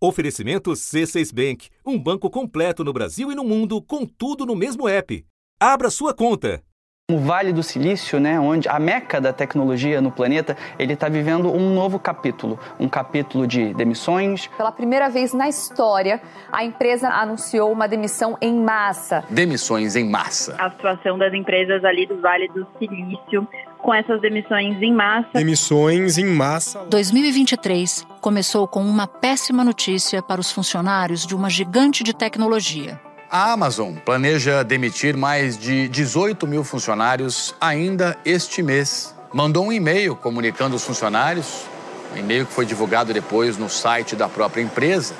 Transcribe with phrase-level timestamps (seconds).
[0.00, 4.88] Oferecimento C6 Bank, um banco completo no Brasil e no mundo, com tudo no mesmo
[4.88, 5.24] app.
[5.60, 6.62] Abra sua conta.
[7.10, 11.50] O Vale do Silício, né, onde a meca da tecnologia no planeta, ele está vivendo
[11.50, 14.46] um novo capítulo, um capítulo de demissões.
[14.56, 16.20] Pela primeira vez na história,
[16.52, 19.24] a empresa anunciou uma demissão em massa.
[19.30, 20.54] Demissões em massa.
[20.58, 23.48] A situação das empresas ali do Vale do Silício
[23.82, 25.28] com essas demissões em massa.
[25.34, 26.80] Demissões em massa.
[26.90, 33.00] 2023 começou com uma péssima notícia para os funcionários de uma gigante de tecnologia.
[33.30, 39.14] A Amazon planeja demitir mais de 18 mil funcionários ainda este mês.
[39.32, 41.66] Mandou um e-mail comunicando os funcionários,
[42.14, 45.14] um e-mail que foi divulgado depois no site da própria empresa.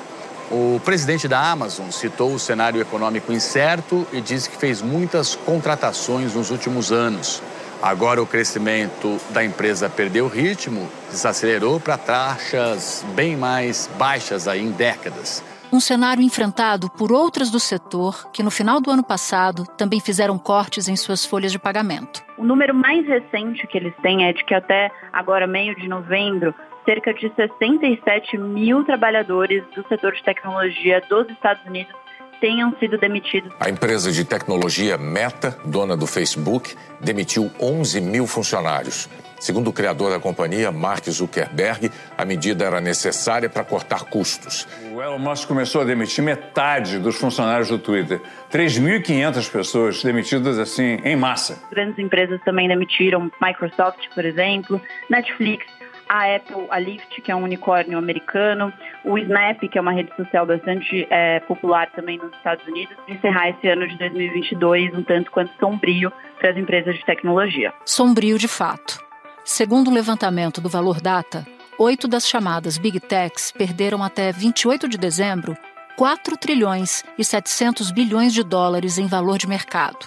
[0.50, 6.32] O presidente da Amazon citou o cenário econômico incerto e disse que fez muitas contratações
[6.32, 7.42] nos últimos anos.
[7.82, 14.70] Agora o crescimento da empresa perdeu ritmo, desacelerou para taxas bem mais baixas aí em
[14.70, 15.42] décadas
[15.72, 20.38] um cenário enfrentado por outras do setor que, no final do ano passado, também fizeram
[20.38, 22.24] cortes em suas folhas de pagamento.
[22.36, 26.54] O número mais recente que eles têm é de que até agora, meio de novembro,
[26.84, 31.94] cerca de 67 mil trabalhadores do setor de tecnologia dos Estados Unidos
[32.40, 33.52] tenham sido demitidos.
[33.60, 39.08] A empresa de tecnologia Meta, dona do Facebook, demitiu 11 mil funcionários.
[39.40, 44.66] Segundo o criador da companhia, Mark Zuckerberg, a medida era necessária para cortar custos.
[44.92, 48.20] O Elon Musk começou a demitir metade dos funcionários do Twitter.
[48.50, 51.62] 3.500 pessoas demitidas assim em massa.
[51.70, 55.66] Grandes empresas também demitiram, Microsoft, por exemplo, Netflix,
[56.08, 58.72] a Apple, a Lyft, que é um unicórnio americano,
[59.04, 63.50] o Snap, que é uma rede social bastante é, popular também nos Estados Unidos, encerrar
[63.50, 67.72] esse ano de 2022 um tanto quanto sombrio para as empresas de tecnologia.
[67.84, 68.98] Sombrio de fato.
[69.44, 71.46] Segundo o levantamento do Valor Data,
[71.78, 75.56] oito das chamadas Big Techs perderam até 28 de dezembro
[75.96, 80.06] 4 trilhões e 700 bilhões de dólares em valor de mercado.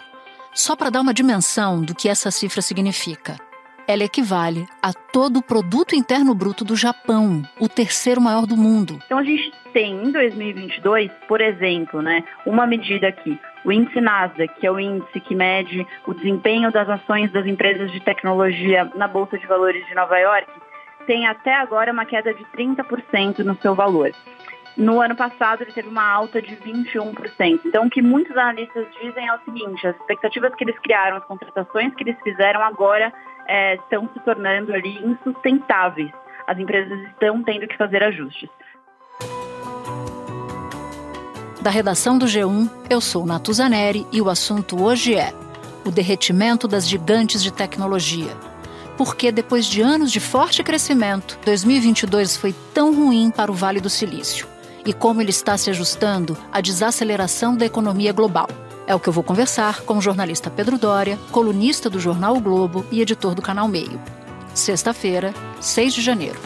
[0.53, 3.35] Só para dar uma dimensão do que essa cifra significa.
[3.87, 8.99] Ela equivale a todo o produto interno bruto do Japão, o terceiro maior do mundo.
[9.05, 14.59] Então a gente tem em 2022, por exemplo, né, uma medida aqui o índice Nasdaq,
[14.59, 19.07] que é o índice que mede o desempenho das ações das empresas de tecnologia na
[19.07, 20.47] Bolsa de Valores de Nova York,
[21.05, 24.11] tem até agora uma queda de 30% no seu valor.
[24.77, 27.59] No ano passado, ele teve uma alta de 21%.
[27.65, 31.25] Então, o que muitos analistas dizem é o seguinte: as expectativas que eles criaram, as
[31.25, 33.11] contratações que eles fizeram agora
[33.47, 36.11] é, estão se tornando ali insustentáveis.
[36.47, 38.49] As empresas estão tendo que fazer ajustes.
[41.61, 45.31] Da redação do G1, eu sou Natuzaneri e o assunto hoje é
[45.85, 48.35] o derretimento das gigantes de tecnologia.
[48.97, 53.89] Porque depois de anos de forte crescimento, 2022 foi tão ruim para o Vale do
[53.89, 54.47] Silício
[54.85, 58.47] e como ele está se ajustando à desaceleração da economia global.
[58.91, 62.41] É o que eu vou conversar com o jornalista Pedro Dória, colunista do jornal o
[62.41, 63.97] Globo e editor do canal Meio.
[64.53, 66.37] Sexta-feira, 6 de janeiro.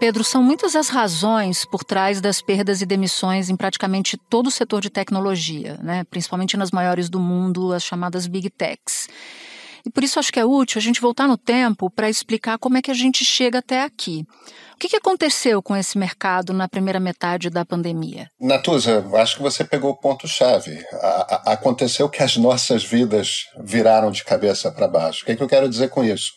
[0.00, 4.50] Pedro, são muitas as razões por trás das perdas e demissões em praticamente todo o
[4.50, 6.02] setor de tecnologia, né?
[6.02, 9.08] principalmente nas maiores do mundo, as chamadas Big Techs.
[9.88, 12.76] E por isso acho que é útil a gente voltar no tempo para explicar como
[12.76, 14.26] é que a gente chega até aqui.
[14.74, 18.30] O que, que aconteceu com esse mercado na primeira metade da pandemia?
[18.40, 20.84] Natuza, acho que você pegou o ponto-chave.
[21.44, 25.22] Aconteceu que as nossas vidas viraram de cabeça para baixo.
[25.22, 26.30] O que, que eu quero dizer com isso?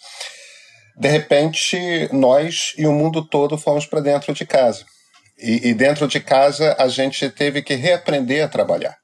[0.98, 4.86] de repente, nós e o mundo todo fomos para dentro de casa.
[5.40, 8.96] E, e, dentro de casa a gente teve que reaprender a trabalhar.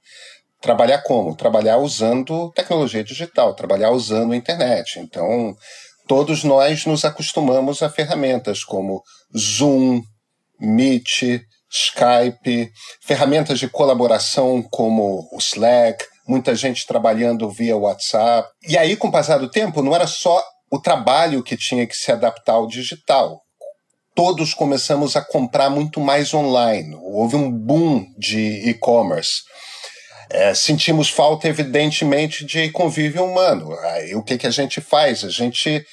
[0.61, 1.35] Trabalhar como?
[1.35, 4.99] Trabalhar usando tecnologia digital, trabalhar usando a internet.
[4.99, 5.55] Então,
[6.07, 9.03] todos nós nos acostumamos a ferramentas como
[9.37, 10.01] Zoom,
[10.59, 18.49] Meet, Skype, ferramentas de colaboração como o Slack, muita gente trabalhando via WhatsApp.
[18.67, 20.41] E aí, com o passar do tempo, não era só
[20.71, 23.41] o trabalho que tinha que se adaptar ao digital.
[24.15, 26.95] Todos começamos a comprar muito mais online.
[26.95, 29.43] Houve um boom de e-commerce.
[30.29, 33.71] É, sentimos falta, evidentemente, de convívio humano.
[33.79, 35.23] Aí, o que, que a gente faz?
[35.23, 35.85] A gente,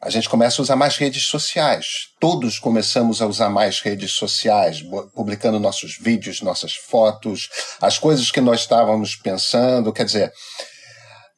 [0.00, 1.86] a gente começa a usar mais redes sociais.
[2.20, 4.82] Todos começamos a usar mais redes sociais,
[5.14, 7.48] publicando nossos vídeos, nossas fotos,
[7.80, 9.92] as coisas que nós estávamos pensando.
[9.92, 10.32] Quer dizer,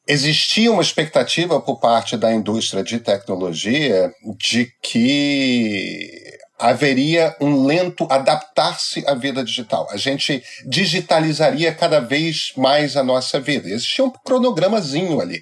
[0.07, 6.26] existia uma expectativa por parte da indústria de tecnologia de que
[6.59, 9.87] haveria um lento adaptar-se à vida digital.
[9.91, 13.69] A gente digitalizaria cada vez mais a nossa vida.
[13.69, 15.41] Existia um cronogramazinho ali.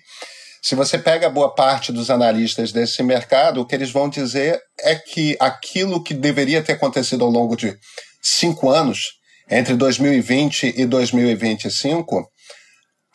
[0.62, 4.96] Se você pega boa parte dos analistas desse mercado, o que eles vão dizer é
[4.96, 7.78] que aquilo que deveria ter acontecido ao longo de
[8.22, 9.12] cinco anos,
[9.50, 12.28] entre 2020 e 2025,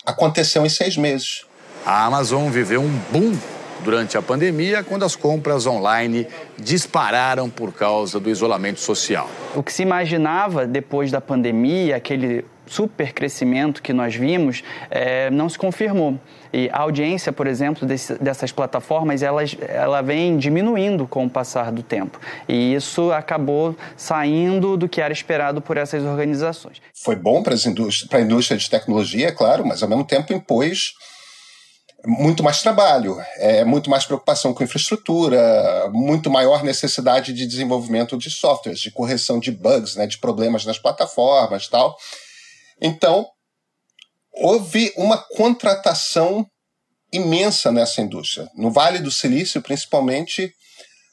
[0.05, 1.41] aconteceu em seis meses.
[1.85, 3.37] A Amazon viveu um boom
[3.83, 9.29] durante a pandemia, quando as compras online dispararam por causa do isolamento social.
[9.55, 15.49] O que se imaginava depois da pandemia, aquele super crescimento que nós vimos, é, não
[15.49, 16.17] se confirmou.
[16.53, 21.71] E a audiência, por exemplo, desse, dessas plataformas, elas, ela vem diminuindo com o passar
[21.71, 22.19] do tempo.
[22.47, 26.81] E isso acabou saindo do que era esperado por essas organizações.
[26.93, 30.93] Foi bom para a indústria de tecnologia, é claro, mas ao mesmo tempo impôs
[32.05, 38.29] muito mais trabalho, é, muito mais preocupação com infraestrutura, muito maior necessidade de desenvolvimento de
[38.29, 41.95] softwares, de correção de bugs, né, de problemas nas plataformas tal.
[42.81, 43.27] Então,
[44.33, 46.45] houve uma contratação
[47.13, 50.51] imensa nessa indústria, no Vale do Silício principalmente,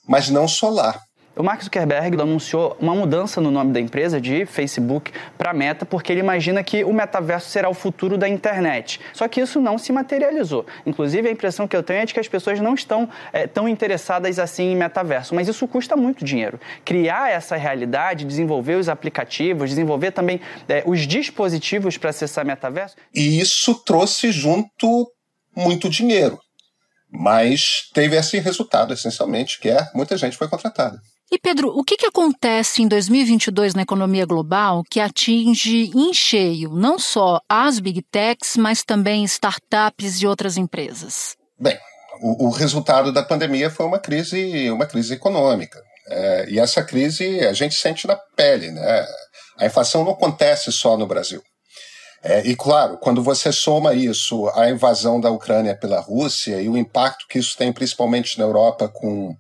[0.07, 0.99] mas não lá.
[1.39, 6.11] O Mark Zuckerberg anunciou uma mudança no nome da empresa de Facebook para Meta, porque
[6.11, 8.99] ele imagina que o metaverso será o futuro da internet.
[9.13, 10.67] Só que isso não se materializou.
[10.85, 13.69] Inclusive, a impressão que eu tenho é de que as pessoas não estão é, tão
[13.69, 15.33] interessadas assim em metaverso.
[15.33, 16.59] Mas isso custa muito dinheiro.
[16.85, 22.97] Criar essa realidade, desenvolver os aplicativos, desenvolver também é, os dispositivos para acessar metaverso.
[23.15, 25.09] E isso trouxe junto
[25.55, 26.37] muito dinheiro.
[27.09, 31.01] Mas teve esse resultado, essencialmente, que é muita gente foi contratada.
[31.31, 36.71] E Pedro, o que, que acontece em 2022 na economia global que atinge em cheio
[36.71, 41.37] não só as big techs, mas também startups e outras empresas?
[41.61, 41.79] Bem,
[42.23, 45.83] o, o resultado da pandemia foi uma crise, uma crise econômica.
[46.09, 49.07] É, e essa crise a gente sente na pele, né?
[49.59, 51.43] A inflação não acontece só no Brasil.
[52.23, 56.77] É, e claro, quando você soma isso à invasão da Ucrânia pela Rússia e o
[56.77, 59.37] impacto que isso tem principalmente na Europa com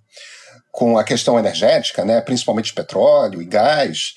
[0.79, 4.13] com a questão energética, né, principalmente petróleo e gás,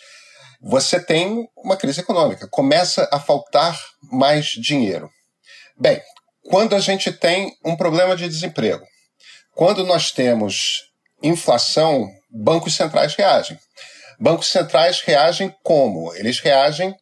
[0.62, 2.48] você tem uma crise econômica.
[2.48, 3.76] Começa a faltar
[4.12, 5.10] mais dinheiro.
[5.76, 6.00] Bem,
[6.52, 8.86] quando a gente tem um problema de desemprego,
[9.56, 10.84] quando nós temos
[11.24, 13.58] inflação, bancos centrais reagem.
[14.20, 16.14] Bancos centrais reagem como?
[16.14, 16.96] Eles reagem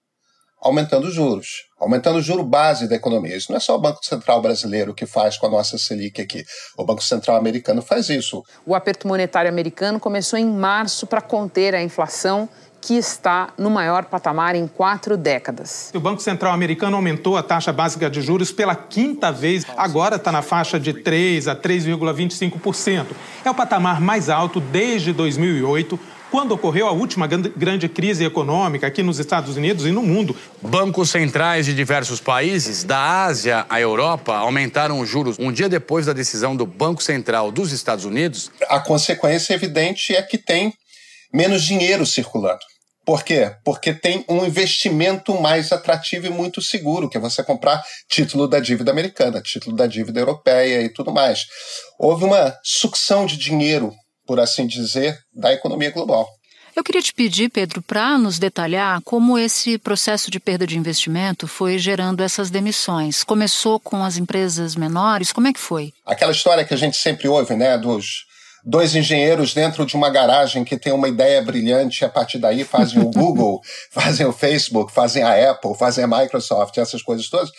[0.61, 3.35] aumentando os juros, aumentando o juro base da economia.
[3.35, 6.43] Isso não é só o Banco Central brasileiro que faz com a nossa Selic aqui.
[6.77, 8.43] O Banco Central americano faz isso.
[8.65, 12.49] O aperto monetário americano começou em março para conter a inflação
[12.81, 15.91] que está no maior patamar em quatro décadas.
[15.93, 20.31] O Banco Central americano aumentou a taxa básica de juros pela quinta vez, agora está
[20.31, 23.07] na faixa de 3 a 3,25%.
[23.43, 25.99] É o patamar mais alto desde 2008
[26.31, 30.35] quando ocorreu a última grande crise econômica aqui nos Estados Unidos e no mundo.
[30.61, 36.05] Bancos centrais de diversos países, da Ásia à Europa, aumentaram os juros um dia depois
[36.05, 38.51] da decisão do Banco Central dos Estados Unidos.
[38.67, 40.73] A consequência evidente é que tem
[41.33, 42.59] menos dinheiro circulando.
[43.05, 43.51] Por quê?
[43.65, 48.59] Porque tem um investimento mais atrativo e muito seguro, que é você comprar título da
[48.59, 51.47] dívida americana, título da dívida europeia e tudo mais.
[51.97, 53.91] Houve uma sucção de dinheiro
[54.29, 56.29] por assim dizer, da economia global.
[56.75, 61.47] Eu queria te pedir, Pedro, para nos detalhar como esse processo de perda de investimento
[61.47, 63.23] foi gerando essas demissões.
[63.23, 65.33] Começou com as empresas menores?
[65.33, 65.91] Como é que foi?
[66.05, 68.27] Aquela história que a gente sempre ouve, né, dos
[68.63, 72.63] dois engenheiros dentro de uma garagem que tem uma ideia brilhante e a partir daí
[72.63, 77.49] fazem o Google, fazem o Facebook, fazem a Apple, fazem a Microsoft, essas coisas todas.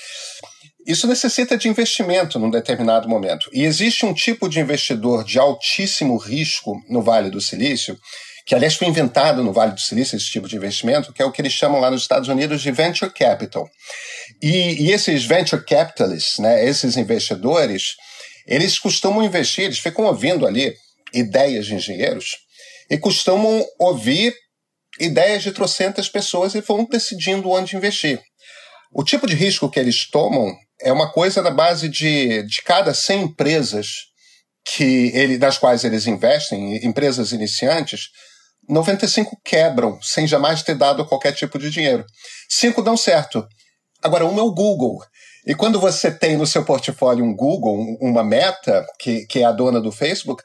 [0.87, 3.51] Isso necessita de investimento num determinado momento.
[3.53, 7.99] E existe um tipo de investidor de altíssimo risco no Vale do Silício,
[8.47, 11.31] que aliás foi inventado no Vale do Silício, esse tipo de investimento, que é o
[11.31, 13.69] que eles chamam lá nos Estados Unidos de venture capital.
[14.43, 17.95] E, e esses venture capitalists, né, esses investidores,
[18.47, 20.75] eles costumam investir, eles ficam ouvindo ali
[21.13, 22.39] ideias de engenheiros
[22.91, 24.35] e costumam ouvir
[24.99, 28.21] ideias de trocentas pessoas e vão decidindo onde investir.
[28.93, 32.93] O tipo de risco que eles tomam é uma coisa na base de, de cada
[32.93, 33.87] 100 empresas
[34.65, 38.09] que ele, das quais eles investem, empresas iniciantes,
[38.69, 42.05] 95 quebram sem jamais ter dado qualquer tipo de dinheiro.
[42.49, 43.47] Cinco dão certo.
[44.03, 44.99] Agora, uma é o Google.
[45.47, 49.53] E quando você tem no seu portfólio um Google, uma meta, que, que é a
[49.53, 50.43] dona do Facebook,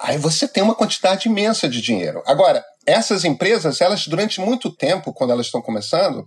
[0.00, 2.22] aí você tem uma quantidade imensa de dinheiro.
[2.26, 6.26] Agora, essas empresas, elas durante muito tempo, quando elas estão começando,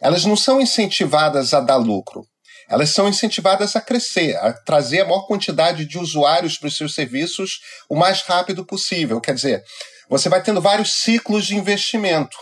[0.00, 2.24] elas não são incentivadas a dar lucro
[2.68, 6.94] elas são incentivadas a crescer, a trazer a maior quantidade de usuários para os seus
[6.94, 9.20] serviços o mais rápido possível.
[9.20, 9.64] Quer dizer,
[10.08, 12.36] você vai tendo vários ciclos de investimento.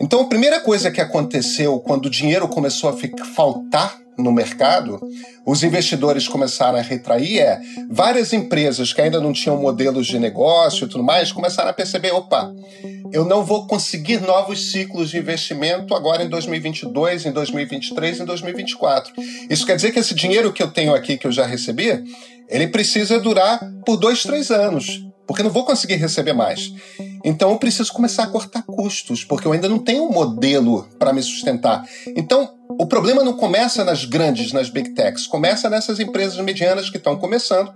[0.00, 5.00] Então, a primeira coisa que aconteceu quando o dinheiro começou a ficar, faltar no mercado,
[5.46, 10.84] os investidores começaram a retrair, é várias empresas que ainda não tinham modelos de negócio
[10.84, 12.52] e tudo mais, começaram a perceber, opa,
[13.12, 19.12] eu não vou conseguir novos ciclos de investimento agora em 2022, em 2023, em 2024.
[19.48, 22.04] Isso quer dizer que esse dinheiro que eu tenho aqui, que eu já recebi,
[22.48, 26.72] ele precisa durar por dois, três anos, porque eu não vou conseguir receber mais.
[27.24, 31.12] Então eu preciso começar a cortar custos, porque eu ainda não tenho um modelo para
[31.12, 31.82] me sustentar.
[32.14, 36.98] Então o problema não começa nas grandes, nas big techs, começa nessas empresas medianas que
[36.98, 37.72] estão começando,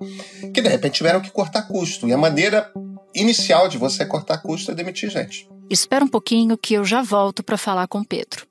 [0.53, 2.07] que de repente tiveram que cortar custo.
[2.07, 2.71] E a maneira
[3.15, 5.49] inicial de você cortar custo é demitir gente.
[5.71, 8.47] Espera um pouquinho que eu já volto para falar com o Pedro.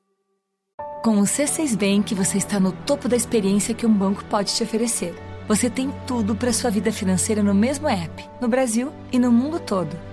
[1.04, 4.64] Com o C6 Bank, você está no topo da experiência que um banco pode te
[4.64, 5.14] oferecer.
[5.48, 9.60] Você tem tudo para sua vida financeira no mesmo app, no Brasil e no mundo
[9.60, 10.13] todo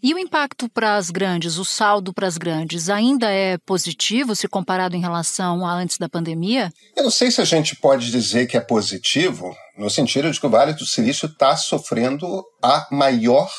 [0.00, 4.46] E o impacto para as grandes, o saldo para as grandes, ainda é positivo se
[4.46, 6.72] comparado em relação a antes da pandemia?
[6.96, 10.46] Eu não sei se a gente pode dizer que é positivo, no sentido de que
[10.46, 13.50] o Vale do Silício está sofrendo a maior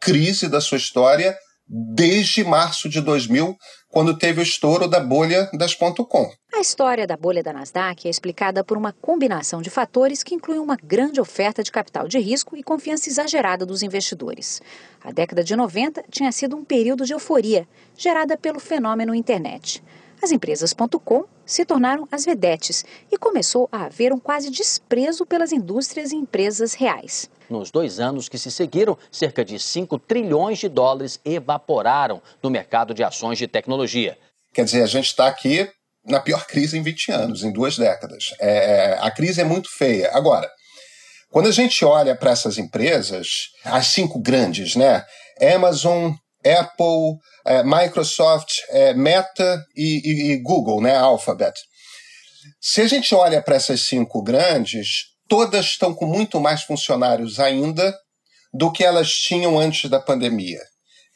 [0.00, 1.36] crise da sua história
[1.68, 3.54] desde março de 2000,
[3.88, 6.30] quando teve o estouro da bolha das .com.
[6.62, 10.60] A história da bolha da Nasdaq é explicada por uma combinação de fatores que incluem
[10.60, 14.62] uma grande oferta de capital de risco e confiança exagerada dos investidores.
[15.02, 17.66] A década de 90 tinha sido um período de euforia,
[17.98, 19.82] gerada pelo fenômeno internet.
[20.22, 20.72] As empresas
[21.04, 26.16] .com se tornaram as vedetes e começou a haver um quase desprezo pelas indústrias e
[26.16, 27.28] empresas reais.
[27.50, 32.94] Nos dois anos que se seguiram, cerca de 5 trilhões de dólares evaporaram no mercado
[32.94, 34.16] de ações de tecnologia.
[34.54, 35.68] Quer dizer, a gente está aqui
[36.04, 38.34] na pior crise em 20 anos, em duas décadas.
[38.40, 40.10] É, é, a crise é muito feia.
[40.12, 40.50] Agora,
[41.30, 43.28] quando a gente olha para essas empresas,
[43.64, 45.04] as cinco grandes, né?
[45.54, 46.12] Amazon,
[46.44, 50.96] Apple, é, Microsoft, é, Meta e, e, e Google, né?
[50.96, 51.58] Alphabet.
[52.60, 57.96] Se a gente olha para essas cinco grandes, todas estão com muito mais funcionários ainda
[58.52, 60.60] do que elas tinham antes da pandemia.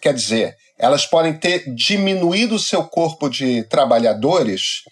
[0.00, 4.82] Quer dizer, elas podem ter diminuído o seu corpo de trabalhadores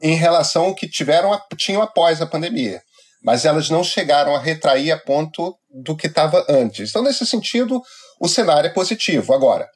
[0.00, 2.82] em relação ao que tiveram tinham após a pandemia,
[3.22, 6.90] mas elas não chegaram a retrair a ponto do que estava antes.
[6.90, 7.80] Então, nesse sentido,
[8.20, 9.32] o cenário é positivo.
[9.32, 9.68] Agora,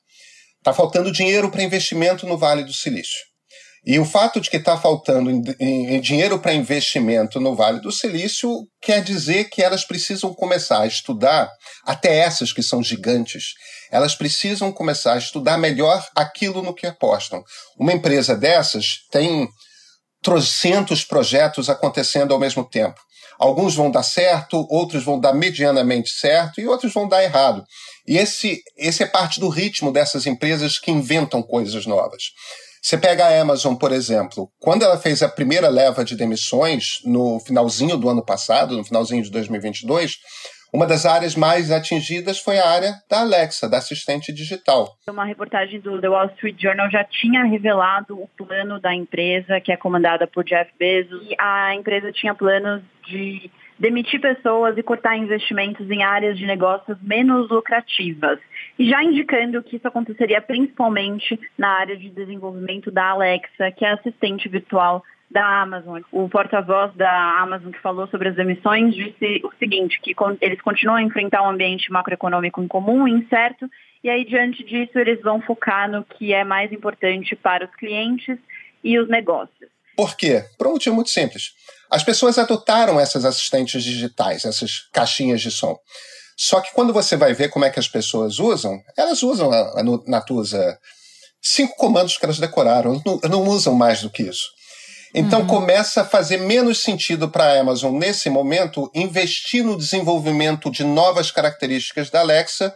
[0.59, 3.36] está faltando dinheiro para investimento no Vale do Silício.
[3.87, 7.93] E o fato de que está faltando em, em, dinheiro para investimento no Vale do
[7.93, 11.49] Silício quer dizer que elas precisam começar a estudar,
[11.85, 13.55] até essas que são gigantes,
[13.93, 17.45] elas precisam começar a estudar melhor aquilo no que apostam.
[17.79, 19.49] Uma empresa dessas tem
[20.21, 23.01] trocentos projetos acontecendo ao mesmo tempo.
[23.39, 27.63] Alguns vão dar certo, outros vão dar medianamente certo e outros vão dar errado.
[28.09, 32.23] E esse, esse é parte do ritmo dessas empresas que inventam coisas novas.
[32.87, 37.41] Você pega a Amazon, por exemplo, quando ela fez a primeira leva de demissões no
[37.41, 40.19] finalzinho do ano passado, no finalzinho de 2022,
[40.73, 44.97] uma das áreas mais atingidas foi a área da Alexa, da assistente digital.
[45.09, 49.73] Uma reportagem do The Wall Street Journal já tinha revelado o plano da empresa, que
[49.73, 55.17] é comandada por Jeff Bezos, e a empresa tinha planos de demitir pessoas e cortar
[55.17, 58.39] investimentos em áreas de negócios menos lucrativas.
[58.79, 63.93] E já indicando que isso aconteceria principalmente na área de desenvolvimento da Alexa, que é
[63.93, 66.03] assistente virtual da Amazon.
[66.13, 70.99] O porta-voz da Amazon que falou sobre as emissões disse o seguinte, que eles continuam
[70.99, 73.69] a enfrentar um ambiente macroeconômico incomum, incerto,
[74.05, 78.39] e aí diante disso eles vão focar no que é mais importante para os clientes
[78.85, 79.76] e os negócios.
[79.97, 80.45] Por quê?
[80.59, 81.51] Por um motivo muito simples.
[81.91, 85.77] As pessoas adotaram essas assistentes digitais, essas caixinhas de som.
[86.37, 89.81] Só que quando você vai ver como é que as pessoas usam, elas usam a,
[89.81, 90.79] a Natusa
[91.43, 94.45] cinco comandos que elas decoraram, não, não usam mais do que isso.
[95.15, 95.47] Então uhum.
[95.47, 101.31] começa a fazer menos sentido para a Amazon nesse momento investir no desenvolvimento de novas
[101.31, 102.75] características da Alexa,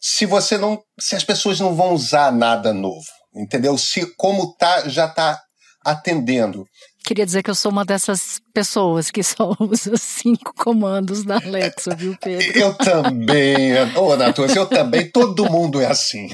[0.00, 3.04] se você não, se as pessoas não vão usar nada novo,
[3.34, 3.76] entendeu?
[3.76, 5.42] Se como tá já está
[5.84, 6.66] atendendo.
[7.06, 11.94] Queria dizer que eu sou uma dessas pessoas que só usa cinco comandos da Alexa,
[11.94, 12.58] viu, Pedro?
[12.58, 13.74] Eu também.
[13.94, 15.10] Ô, oh, eu também.
[15.10, 16.30] Todo mundo é assim.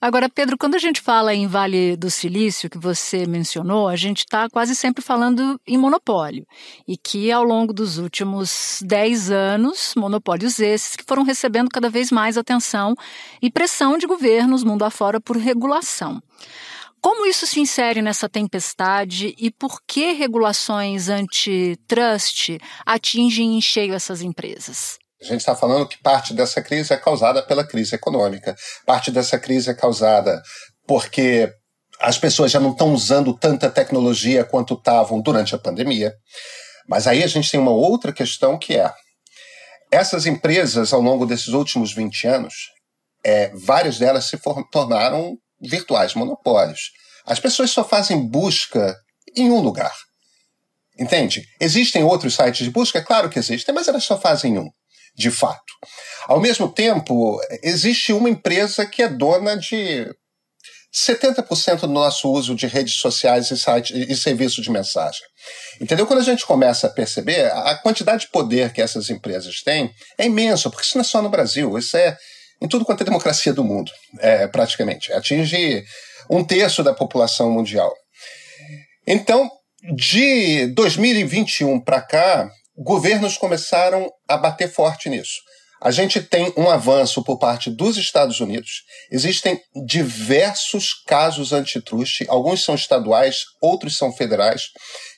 [0.00, 4.20] Agora, Pedro, quando a gente fala em Vale do Silício, que você mencionou, a gente
[4.20, 6.46] está quase sempre falando em monopólio.
[6.88, 12.10] E que ao longo dos últimos dez anos, monopólios esses que foram recebendo cada vez
[12.10, 12.94] mais atenção
[13.42, 16.22] e pressão de governos mundo afora por regulação.
[17.04, 22.56] Como isso se insere nessa tempestade e por que regulações antitrust
[22.86, 24.96] atingem em cheio essas empresas?
[25.20, 28.56] A gente está falando que parte dessa crise é causada pela crise econômica,
[28.86, 30.40] parte dessa crise é causada
[30.86, 31.52] porque
[32.00, 36.10] as pessoas já não estão usando tanta tecnologia quanto estavam durante a pandemia.
[36.88, 38.90] Mas aí a gente tem uma outra questão que é:
[39.92, 42.54] essas empresas, ao longo desses últimos 20 anos,
[43.22, 44.38] é, várias delas se
[44.72, 45.36] tornaram
[45.68, 46.92] virtuais monopólios.
[47.26, 48.96] As pessoas só fazem busca
[49.36, 49.94] em um lugar.
[50.98, 51.44] Entende?
[51.60, 53.02] Existem outros sites de busca?
[53.02, 54.70] Claro que existem, mas elas só fazem um,
[55.16, 55.72] de fato.
[56.26, 60.08] Ao mesmo tempo, existe uma empresa que é dona de
[60.94, 65.22] 70% do nosso uso de redes sociais e, site, e serviços de mensagem.
[65.80, 66.06] Entendeu?
[66.06, 70.26] Quando a gente começa a perceber, a quantidade de poder que essas empresas têm é
[70.26, 72.16] imenso, porque isso não é só no Brasil, isso é
[72.64, 75.12] em tudo quanto é democracia do mundo, é, praticamente.
[75.12, 75.84] Atinge
[76.30, 77.92] um terço da população mundial.
[79.06, 79.50] Então,
[79.94, 85.42] de 2021 para cá, governos começaram a bater forte nisso.
[85.82, 88.84] A gente tem um avanço por parte dos Estados Unidos.
[89.10, 94.62] Existem diversos casos antitruste, alguns são estaduais, outros são federais,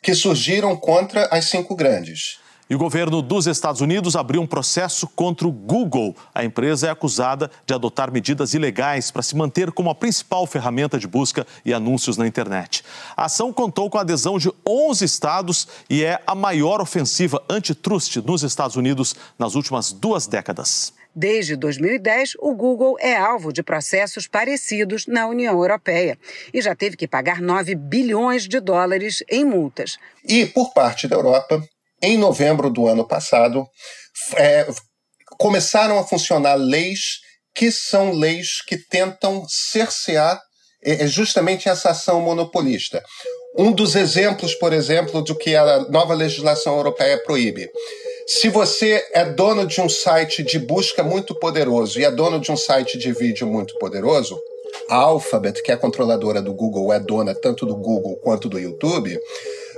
[0.02, 2.38] que surgiram contra as cinco grandes.
[2.68, 6.16] E o governo dos Estados Unidos abriu um processo contra o Google.
[6.34, 10.98] A empresa é acusada de adotar medidas ilegais para se manter como a principal ferramenta
[10.98, 12.82] de busca e anúncios na internet.
[13.16, 18.16] A ação contou com a adesão de 11 estados e é a maior ofensiva antitrust
[18.16, 20.92] nos Estados Unidos nas últimas duas décadas.
[21.14, 26.18] Desde 2010, o Google é alvo de processos parecidos na União Europeia
[26.52, 29.98] e já teve que pagar 9 bilhões de dólares em multas.
[30.28, 31.62] E, por parte da Europa,
[32.02, 33.66] em novembro do ano passado,
[34.36, 34.66] é,
[35.38, 37.20] começaram a funcionar leis
[37.54, 40.40] que são leis que tentam cercear
[40.84, 43.02] é, é, justamente essa ação monopolista.
[43.58, 47.68] Um dos exemplos, por exemplo, do que a nova legislação europeia proíbe.
[48.28, 52.52] Se você é dono de um site de busca muito poderoso e é dono de
[52.52, 54.38] um site de vídeo muito poderoso,
[54.90, 59.18] a Alphabet, que é controladora do Google, é dona tanto do Google quanto do YouTube,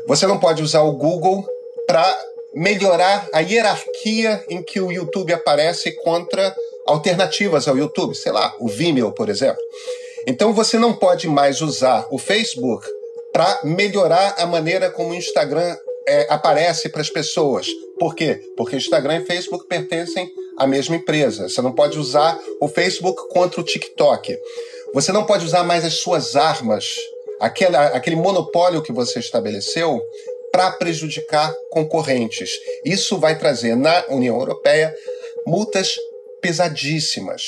[0.07, 1.47] você não pode usar o Google
[1.89, 2.21] para
[2.55, 6.55] melhorar a hierarquia em que o YouTube aparece contra
[6.87, 9.63] alternativas ao YouTube, sei lá, o Vimeo, por exemplo.
[10.27, 12.87] Então você não pode mais usar o Facebook
[13.33, 17.67] para melhorar a maneira como o Instagram é, aparece para as pessoas.
[17.99, 18.39] Por quê?
[18.57, 21.49] Porque Instagram e Facebook pertencem à mesma empresa.
[21.49, 24.37] Você não pode usar o Facebook contra o TikTok.
[24.93, 26.85] Você não pode usar mais as suas armas,
[27.41, 30.03] aquele, aquele monopólio que você estabeleceu
[30.53, 32.51] para prejudicar concorrentes.
[32.85, 34.95] Isso vai trazer na União Europeia
[35.47, 35.95] multas
[36.41, 37.43] pesadíssimas.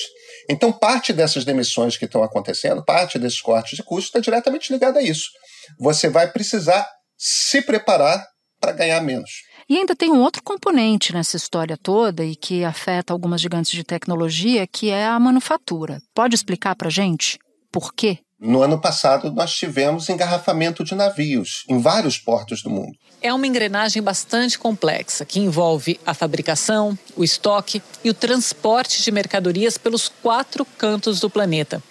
[0.48, 4.98] Então, parte dessas demissões que estão acontecendo, parte desses cortes de custos, está diretamente ligada
[4.98, 5.30] a isso.
[5.78, 8.26] Você vai precisar se preparar
[8.60, 9.30] para ganhar menos.
[9.68, 13.84] E ainda tem um outro componente nessa história toda e que afeta algumas gigantes de
[13.84, 16.00] tecnologia, que é a manufatura.
[16.12, 17.38] Pode explicar para gente
[17.70, 18.18] por quê?
[18.40, 22.96] No ano passado, nós tivemos engarrafamento de navios em vários portos do mundo.
[23.20, 29.11] É uma engrenagem bastante complexa que envolve a fabricação, o estoque e o transporte de
[29.11, 31.83] mercadorias pelos quatro cantos do planeta.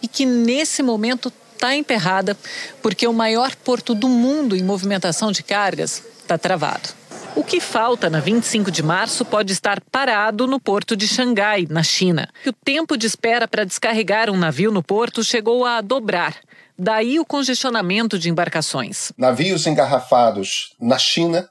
[0.00, 2.34] E que nesse momento está emperrada
[2.80, 6.99] porque o maior porto do mundo em movimentação de cargas está travado.
[7.36, 11.82] O que falta na 25 de março pode estar parado no porto de Xangai, na
[11.82, 12.28] China.
[12.46, 16.36] O tempo de espera para descarregar um navio no porto chegou a dobrar.
[16.78, 19.12] Daí o congestionamento de embarcações.
[19.16, 21.48] Navios engarrafados na China,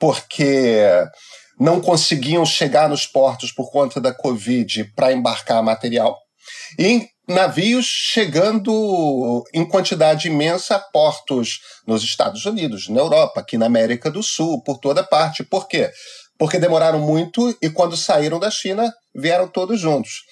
[0.00, 0.82] porque
[1.58, 6.18] não conseguiam chegar nos portos por conta da Covid para embarcar material.
[6.78, 13.66] E navios chegando em quantidade imensa a portos nos Estados Unidos, na Europa, aqui na
[13.66, 15.42] América do Sul, por toda parte.
[15.42, 15.90] Por quê?
[16.38, 20.22] Porque demoraram muito e quando saíram da China, vieram todos juntos.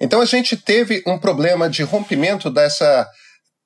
[0.00, 3.08] Então a gente teve um problema de rompimento dessa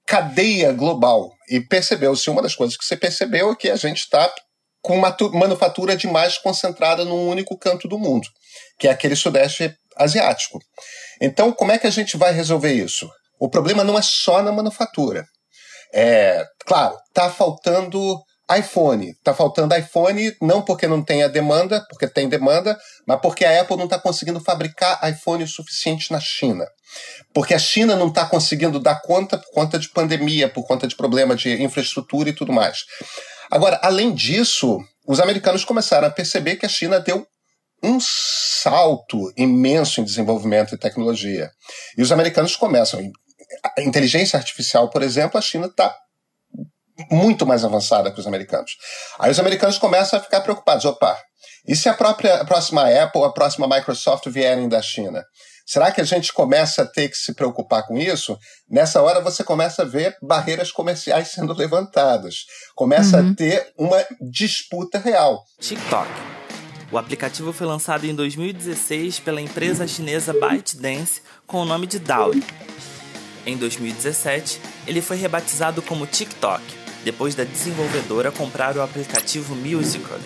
[0.06, 1.30] cadeia global.
[1.48, 4.32] E percebeu-se, uma das coisas que você percebeu é que a gente está
[4.80, 8.26] com uma manufatura demais concentrada num único canto do mundo,
[8.78, 10.58] que é aquele sudeste asiático.
[11.20, 13.08] Então, como é que a gente vai resolver isso?
[13.40, 15.24] O problema não é só na manufatura.
[15.92, 18.20] É, claro, tá faltando
[18.56, 19.14] iPhone.
[19.22, 23.60] Tá faltando iPhone não porque não tem a demanda, porque tem demanda, mas porque a
[23.60, 26.66] Apple não está conseguindo fabricar iPhone o suficiente na China.
[27.32, 30.94] Porque a China não está conseguindo dar conta por conta de pandemia, por conta de
[30.94, 32.84] problema de infraestrutura e tudo mais.
[33.50, 37.26] Agora, além disso, os americanos começaram a perceber que a China deu
[37.82, 41.50] um salto imenso em desenvolvimento e tecnologia.
[41.96, 43.00] E os americanos começam.
[43.76, 45.94] A inteligência artificial, por exemplo, a China está
[47.10, 48.72] muito mais avançada que os americanos.
[49.18, 50.84] Aí os americanos começam a ficar preocupados.
[50.84, 51.18] Opa,
[51.66, 55.24] e se a própria a próxima Apple, a próxima Microsoft vierem da China?
[55.66, 58.36] Será que a gente começa a ter que se preocupar com isso?
[58.68, 62.44] Nessa hora você começa a ver barreiras comerciais sendo levantadas.
[62.74, 63.30] Começa uhum.
[63.30, 65.42] a ter uma disputa real.
[65.60, 66.41] TikTok.
[66.92, 72.42] O aplicativo foi lançado em 2016 pela empresa chinesa ByteDance com o nome de Douyin.
[73.46, 76.62] Em 2017, ele foi rebatizado como TikTok,
[77.02, 80.18] depois da desenvolvedora comprar o aplicativo Musical.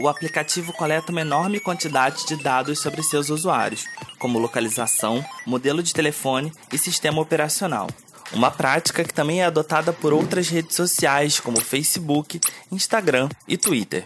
[0.00, 3.84] O aplicativo coleta uma enorme quantidade de dados sobre seus usuários,
[4.18, 7.86] como localização, modelo de telefone e sistema operacional.
[8.32, 12.40] Uma prática que também é adotada por outras redes sociais como Facebook,
[12.72, 14.04] Instagram e Twitter.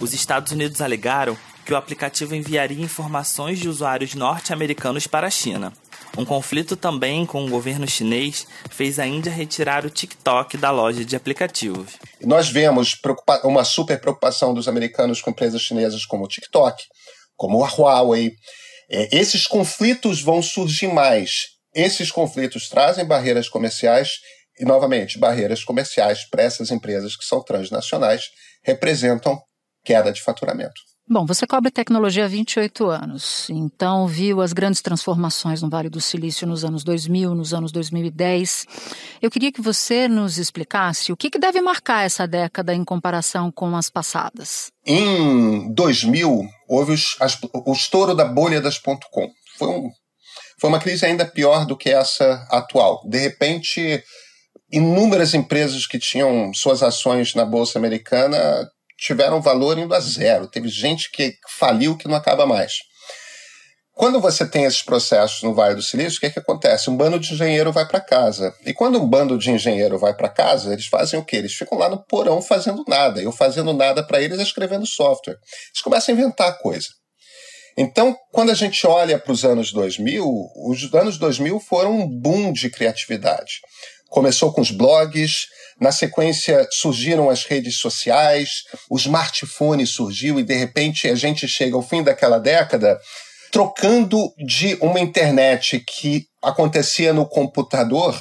[0.00, 5.72] Os Estados Unidos alegaram que o aplicativo enviaria informações de usuários norte-americanos para a China.
[6.16, 11.04] Um conflito também com o governo chinês fez a Índia retirar o TikTok da loja
[11.04, 11.92] de aplicativos.
[12.20, 12.96] Nós vemos
[13.44, 16.82] uma super preocupação dos americanos com empresas chinesas como o TikTok,
[17.36, 18.32] como a Huawei.
[18.90, 21.48] É, esses conflitos vão surgir mais.
[21.74, 24.12] Esses conflitos trazem barreiras comerciais
[24.58, 28.24] e, novamente, barreiras comerciais para essas empresas que são transnacionais
[28.64, 29.38] representam
[29.84, 30.88] queda de faturamento.
[31.10, 36.02] Bom, você cobre tecnologia há 28 anos, então viu as grandes transformações no Vale do
[36.02, 38.66] Silício nos anos 2000, nos anos 2010.
[39.22, 43.50] Eu queria que você nos explicasse o que, que deve marcar essa década em comparação
[43.50, 44.66] com as passadas.
[44.84, 49.30] Em 2000, houve os, as, o estouro da bolha das .com.
[49.58, 49.90] Foi, um,
[50.60, 53.00] foi uma crise ainda pior do que essa atual.
[53.08, 54.04] De repente,
[54.70, 60.48] inúmeras empresas que tinham suas ações na Bolsa Americana tiveram valor indo a zero.
[60.48, 62.78] Teve gente que faliu que não acaba mais.
[63.98, 66.88] Quando você tem esses processos no Vale do Silício, o que, é que acontece?
[66.88, 68.54] Um bando de engenheiro vai para casa.
[68.64, 71.36] E quando um bando de engenheiro vai para casa, eles fazem o quê?
[71.36, 73.20] Eles ficam lá no porão fazendo nada.
[73.20, 75.34] Eu fazendo nada para eles, escrevendo software.
[75.34, 76.86] Eles começam a inventar coisa.
[77.76, 80.24] Então, quando a gente olha para os anos 2000,
[80.68, 83.54] os anos 2000 foram um boom de criatividade.
[84.08, 85.46] Começou com os blogs,
[85.80, 91.76] na sequência surgiram as redes sociais, o smartphone surgiu e de repente a gente chega
[91.76, 92.98] ao fim daquela década
[93.50, 98.20] trocando de uma internet que acontecia no computador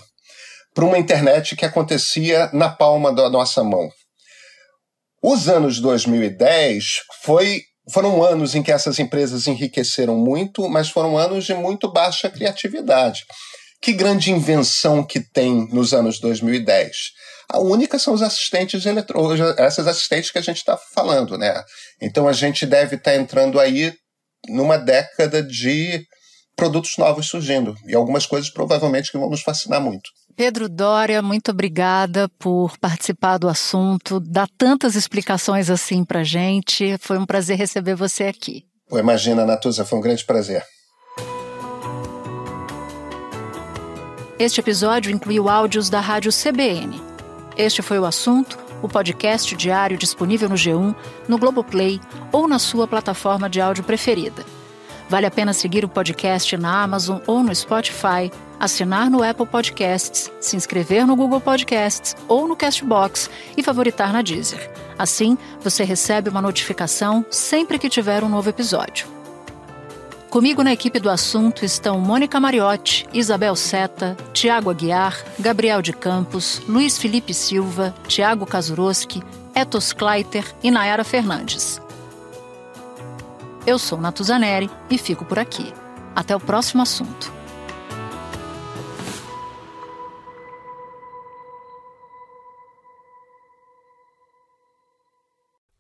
[0.74, 3.90] para uma internet que acontecia na palma da nossa mão.
[5.22, 11.46] Os anos 2010 foi, foram anos em que essas empresas enriqueceram muito, mas foram anos
[11.46, 13.26] de muito baixa criatividade.
[13.82, 16.96] Que grande invenção que tem nos anos 2010?
[17.50, 21.64] A única são os assistentes eletrônicos, essas assistentes que a gente está falando, né?
[22.02, 23.94] Então a gente deve estar tá entrando aí
[24.50, 26.06] numa década de
[26.56, 30.10] produtos novos surgindo e algumas coisas provavelmente que vão nos fascinar muito.
[30.36, 36.98] Pedro Dória, muito obrigada por participar do assunto, dar tantas explicações assim para gente.
[37.00, 38.66] Foi um prazer receber você aqui.
[38.90, 40.64] Pô, imagina, Natuza, foi um grande prazer.
[44.38, 47.17] Este episódio incluiu áudios da rádio CBN.
[47.58, 50.96] Este foi o assunto, o podcast diário disponível no G1,
[51.28, 52.00] no Globoplay
[52.32, 54.46] ou na sua plataforma de áudio preferida.
[55.10, 60.32] Vale a pena seguir o podcast na Amazon ou no Spotify, assinar no Apple Podcasts,
[60.40, 64.70] se inscrever no Google Podcasts ou no Castbox e favoritar na Deezer.
[65.00, 69.17] Assim, você recebe uma notificação sempre que tiver um novo episódio.
[70.30, 76.62] Comigo na equipe do assunto estão Mônica Mariotti, Isabel Seta, Tiago Aguiar, Gabriel de Campos,
[76.68, 79.24] Luiz Felipe Silva, Tiago Kazuroski,
[79.56, 81.82] Etos Kleiter e Nayara Fernandes.
[83.66, 85.74] Eu sou Natuzaneri e fico por aqui.
[86.14, 87.32] Até o próximo assunto.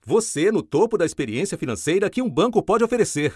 [0.05, 3.35] Você no topo da experiência financeira que um banco pode oferecer.